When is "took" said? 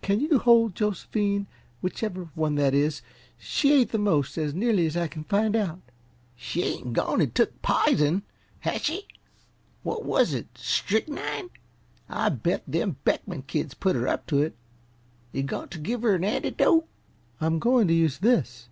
7.32-7.60